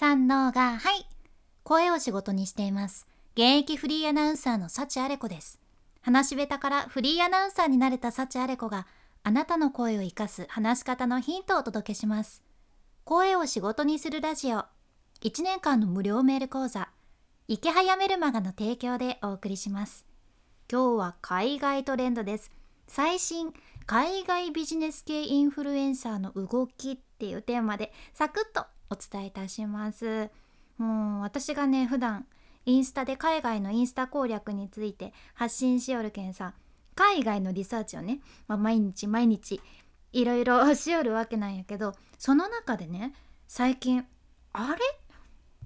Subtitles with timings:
[0.00, 1.08] 三能がはい。
[1.64, 3.08] 声を仕事にしています。
[3.32, 5.58] 現役フリーアナウンサーの幸あれ子です。
[6.02, 8.86] 話し下手からフリーアナウンサーになれた幸あれ子が
[9.24, 12.44] あなたの声を生かす話し方のヒントをお届けします。
[13.02, 14.66] 声を仕事にするラジオ。
[15.22, 16.90] 1年間の無料メール講座。
[17.48, 20.06] 池早メルマガの提供でお送りします。
[20.70, 22.52] 今日は海外トレンドです。
[22.86, 23.52] 最新
[23.86, 30.30] 海外ビジネス系インフルエンサーの動きっていうテーマでサクッとお伝えいたします
[30.78, 32.26] もう私がね普段
[32.66, 36.54] インスタで海外のインスタ攻略について発信しよるけんさ
[36.94, 39.60] 海外のリサーチをね、まあ、毎日毎日
[40.12, 43.14] いろいろ しよるわけなんやけどその中でね
[43.46, 44.06] 最近
[44.52, 44.80] あれ？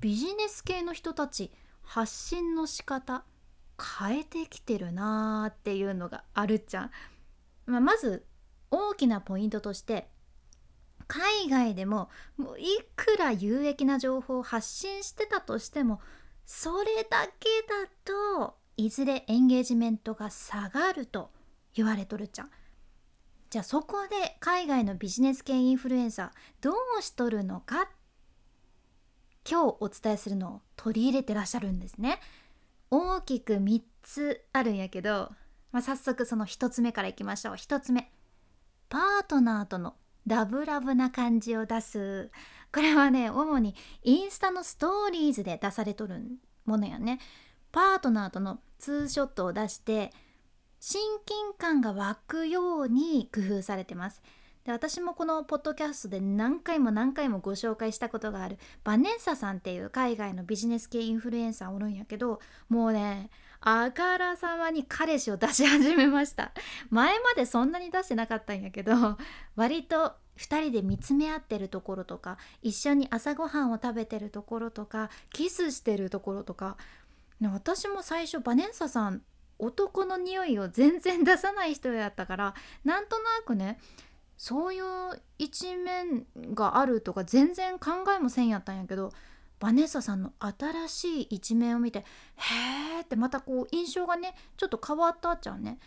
[0.00, 1.52] ビジネス系の人たち
[1.82, 3.24] 発信の仕方
[3.98, 6.90] 変えてきてるなーっていうのがあるじゃん。
[7.66, 8.26] まあ、まず
[8.70, 10.08] 大きなポイントとして
[11.12, 12.08] 海外でも
[12.38, 12.64] もうい
[12.96, 16.00] くら有益な情報を発信してたとしても
[16.46, 21.30] それだけだといずれエンゲージメントが下がると
[21.74, 22.50] 言われとるじゃん。
[23.50, 26.30] じゃあそこで海外のビジネス系インフルエンサー
[26.62, 27.90] どうしとるのか
[29.46, 32.20] 今日お伝えするのを取り入れてらっしゃるんですね。
[32.90, 35.30] 大きく3つあるんやけど、
[35.72, 38.10] まあ、早速その1つ目からいきましょう1つ目
[38.88, 42.30] パートナーとのラブラブな感じを出す。
[42.72, 46.20] これはね主にインスタのストーリーズで出されとる
[46.64, 47.18] ものやね。
[47.70, 50.12] パートナーとのツーショットを出して
[50.80, 54.20] 親近感が湧くように工夫されてます。
[54.64, 66.50] で私もこのポッドキャストで何回も何回もご紹介したことがあるバネッサさんっていう海外のビジネス系インフルエンサーおるんやけどもうねあからさまに彼氏を出し始めました。
[66.90, 69.16] 前までそんなに出してなかったんやけど
[69.54, 76.76] 割と2人で見つめ合ってるところとか一緒に朝ごはんを食べてるところとかキスしてるところとか
[77.40, 79.22] 私も最初バネッサさん
[79.58, 83.78] 男の匂いを全然出さない人やったからなんとなくね
[84.42, 84.82] そういう
[85.38, 89.12] 一面があるとか全然考えもせんやったんやけど
[89.60, 95.78] バネッサさんの新しい一面を見てへーってまたこう印象がねちょっと変わったっちゃうね。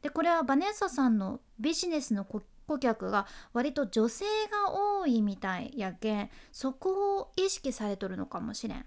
[0.00, 8.86] でこれはバネッサさんのビジネスの顧客が割と女性が多いみたいやけんそこを意識されとるのかもしれん。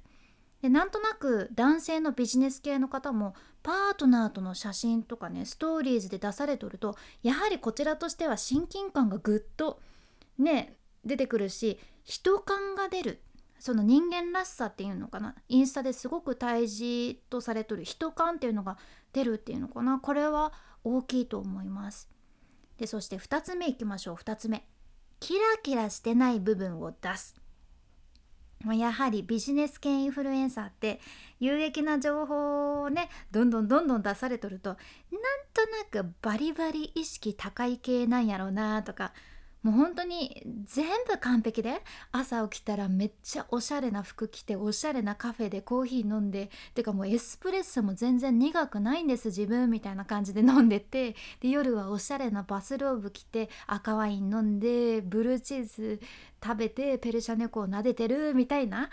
[0.62, 9.79] でなんとなく男性のビジネス系の方もパートナーとの写真とかねストーリーズで出されとるとやはりこちらとしては親近感がぐっと
[10.40, 13.22] ね出てくるし人感が出る。
[13.59, 15.35] その人間らしさっていうのかな。
[15.50, 17.84] インスタですごく大事とされとる。
[17.84, 18.78] 人感っていうのが
[19.13, 20.00] 出るっていうのかな。
[20.00, 20.53] これは
[20.84, 22.07] 大きいと思います。
[22.78, 24.16] でそして2つ目いきましょう。
[24.16, 24.67] 2つ目。
[25.19, 27.35] キラキラしてない部分を出す。
[28.73, 31.00] やはりビジネス系インフルエンサーって
[31.39, 34.78] 有益な情報をねどんどんどんどん出されとるとなん
[35.53, 39.13] となくバリバリ意識高い系なんやろうなとか
[39.67, 41.81] もう本当に全部完璧で
[42.13, 55.99] 朝起きたらめっちゃおしゃれな服着ておしゃれなカフェでコーヒー飲んでてかもうエスプレッソも全然苦くないんです自分みたいな感じで飲んでてで夜はおしゃれなバスローブ着て赤ワイン飲んでブルーチーズ
[56.41, 58.89] 食べてペルシャ猫を撫でてるみたいな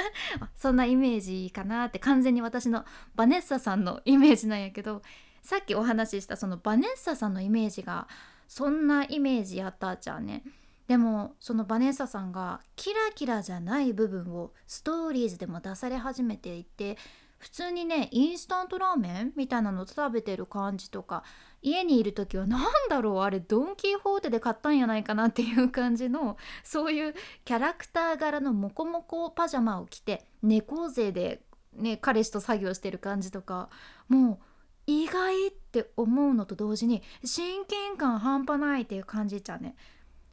[0.56, 5.02] そんなイメージかなって完全に私のバネッサさんのイメージなんやけど
[5.42, 8.08] さっきお話ししたそのバネッサさんのイメージが
[8.48, 10.42] そんなイメージやったじゃんね。
[10.86, 16.98] でもそのバネッサさんがキラキラじゃない部分をストーリーズでも出され始めていて
[17.38, 21.24] 普通にねインスタントラーメンみたいなの食べてる感じとか
[21.62, 31.40] 家にいる時は何だろうあれドン・キホーテで買ったんやないかなっていう感じのそういうキャラクター柄のモコモコパジャマを着て猫背で
[31.74, 33.70] ね彼氏と作業してる感じとか
[34.08, 34.53] もう
[34.86, 39.76] 意外って思うのと同時に親近感半端ないっていう感じちゃうね。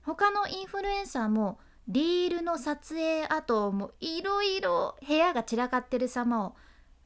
[0.04, 6.56] 他のインフルエンサーもリールの撮影あともいろいろ部屋が散らかってる様を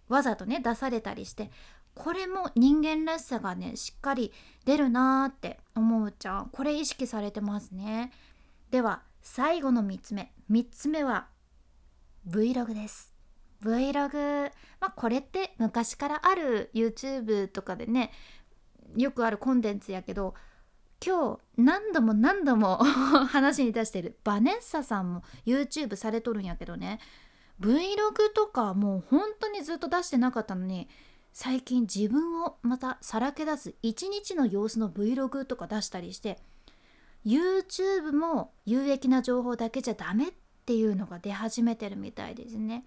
[0.08, 1.50] わざとね出されたりして
[1.94, 4.32] これも人間らしさがねしっかり
[4.66, 6.50] 出るなーって思うちゃん。
[6.52, 8.12] これ意識されてますね。
[8.70, 10.32] では最後の3つ目。
[10.52, 11.28] 3つ目は
[12.28, 13.15] Vlog です。
[13.64, 18.12] Vlog、まあ、これって昔からある YouTube とかでね
[18.96, 20.34] よくあるコンテンツやけど
[21.06, 22.78] 今日何度も何度も
[23.28, 27.00] 話に出してるバネッサさんも YouTube されとるんやけどね
[27.60, 30.90] Vlog とかもう本当にずっと出してなかったのに
[31.34, 36.40] 最近自分をまたさらけ出す一日の様子の Vlog とか出したりして
[37.26, 40.34] YouTube も有益な情報だけじゃダメっ
[40.66, 42.86] っていうのが出始めてるみたいですね。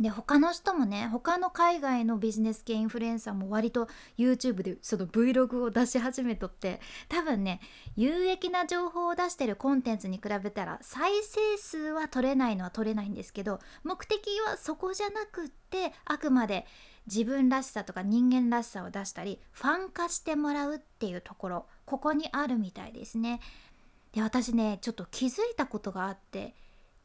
[0.00, 7.60] で他の人もね他の海外のビジネス系インフルエンサーも割と YouTube でその Vlog を出し始めとって多分ね
[7.96, 16.66] 有益な情報を出してるコンテンツに比べたら再生数は取れないのは取れないんですけど目的はそこじゃなくってあくまで
[17.06, 23.40] 自分らしさとか人間らしさを出したりファン化してもらうっていうところここにあるみたいですね。
[24.12, 26.54] で私ねちょっと気づいたことがあって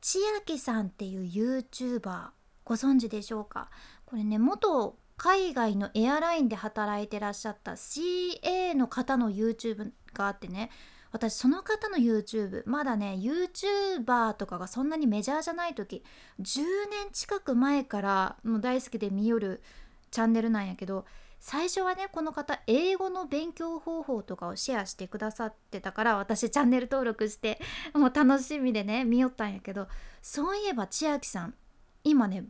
[0.02, 2.28] 千秋さんっていう YouTuber
[2.66, 3.70] ご存知でしょうか？
[4.06, 10.70] これね元海外のエアラインで働いてらっしゃった CA の方の YouTube があってね
[11.12, 16.04] 私その方の YouTube まだね YouTuber とかがそんなにメジャーじゃない時
[16.42, 19.62] 10年近く前からもう大好きで見よる
[20.10, 21.06] チャンネルなんやけど
[21.40, 27.60] 最初はねこの方英語の勉強方法とかをシェアしてくださってたから私チャンネル登録して
[27.94, 29.88] もう楽しみでね見よったんやけど
[30.22, 31.54] そういえば千秋さん
[32.04, 32.46] 今ね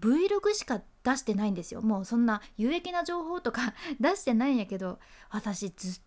[0.00, 1.82] Vlog しか出してないんですよ。
[1.82, 4.98] もうそんな有益な情報とか 出してないんやけど
[5.30, 6.02] 私ずっ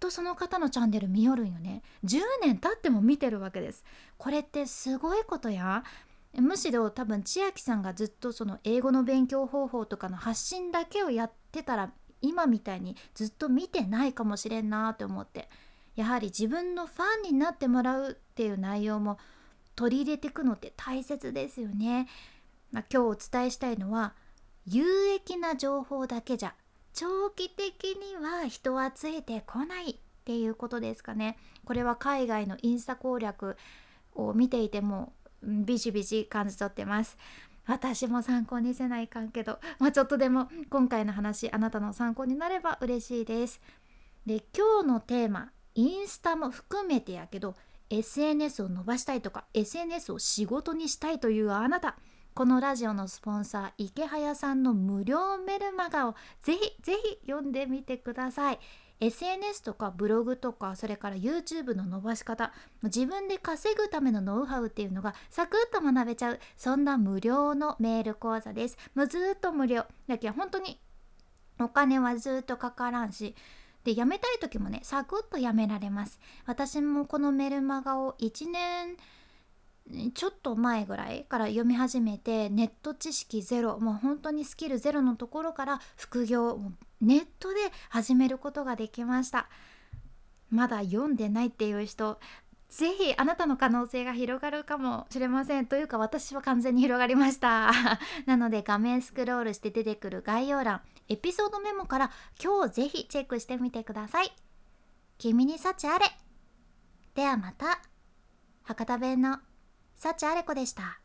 [0.00, 1.82] とその方のチャンネル見よるんよね。
[2.04, 3.84] 10年経っても見てるわけです。
[4.18, 5.84] これってすごいことや。
[6.34, 15.48] むしろ多分千秋さんがずっとその英語の勉強方法とかの発信だけをやってたら今みたいにずっと見てないかもしれんなって思って。
[15.94, 19.18] やはり自分のファンになってもらうっていう内容も
[19.76, 22.08] 取り入れていくのって大切ですよね。
[22.72, 24.14] まあ、今日お伝えしたいのは
[24.66, 26.54] 有益な情報だけじゃ
[26.92, 31.36] 長期的には人はついてこないっていうことですかね。
[31.64, 33.56] これは海外のインスタ攻略
[34.16, 35.12] を見ていても
[35.42, 37.16] ビシビシ感じ取ってます
[37.66, 43.60] 私も参考にせないかんけど、まあ、ちょっとでも今回の話あなたの参考になれば嬉しいです
[44.24, 47.54] で今日のテーマインスタも含めてやけど
[47.90, 51.96] SNS を伸ばしたいとか SNS を仕事にしたいというあなた
[52.34, 58.58] このラジオのスポンサー池早さんの無料メルマガをぜひぜひ読んでみてください。
[59.00, 62.52] SNS とかブログとかそれから YouTube の伸ばし方
[62.82, 68.76] 自分で稼ぐためのノウハウっていうのがサクッと学べちゃうそんな無料のメール講座です。
[68.94, 69.84] もうずっと無料。
[70.06, 70.80] だけど本当に
[71.58, 73.34] お金はずっとかからんし
[73.86, 76.18] で辞めたい時もねサクッと辞められます。
[76.44, 78.96] 私もこのメルマガを1年
[80.12, 86.60] ちょっと前ぐらいから読み始めてネット知識ゼロもう本当にスキルゼロのところから副業
[87.00, 89.48] ネットで始めることができました。
[90.50, 92.18] まだ読んでないっていう人
[92.76, 95.66] ぜひあなたの可能性が広がるかもしれません。
[95.66, 97.72] というか私は完全に広がりました。
[98.26, 104.32] なので画面スクロールして出てくる概要欄エピソードメモから今日ぜひチェックしてみてください。
[105.16, 106.04] 君に幸あれ。
[107.14, 107.80] ではまた。
[108.64, 109.38] 博多弁の
[109.96, 111.00] 幸あれ子でした。